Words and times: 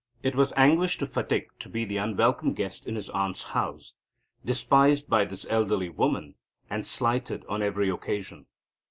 It 0.23 0.33
was 0.35 0.51
anguish 0.57 0.97
to 0.97 1.05
Phatik 1.05 1.59
to 1.59 1.69
be 1.69 1.85
the 1.85 1.97
unwelcome 1.97 2.55
guest 2.55 2.87
in 2.87 2.95
his 2.95 3.07
aunt's 3.11 3.43
house, 3.53 3.93
despised 4.43 5.07
by 5.07 5.25
this 5.25 5.45
elderly 5.47 5.89
woman, 5.89 6.33
and 6.71 6.83
slighted, 6.87 7.45
on 7.47 7.61
every 7.61 7.87
occasion. 7.87 8.47